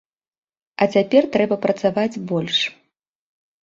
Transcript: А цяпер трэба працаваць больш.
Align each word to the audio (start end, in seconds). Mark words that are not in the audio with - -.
А 0.85 0.87
цяпер 0.95 1.29
трэба 1.37 1.61
працаваць 1.69 2.21
больш. 2.35 2.57